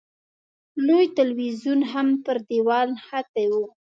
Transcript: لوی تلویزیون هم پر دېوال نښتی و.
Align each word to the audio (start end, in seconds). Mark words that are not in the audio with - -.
لوی 0.85 1.05
تلویزیون 1.17 1.79
هم 1.91 2.07
پر 2.23 2.37
دېوال 2.49 2.87
نښتی 2.97 3.45
و. 3.51 3.53